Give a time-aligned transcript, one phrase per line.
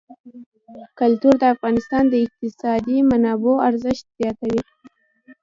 [0.99, 4.61] کلتور د افغانستان د اقتصادي منابعو ارزښت زیاتوي.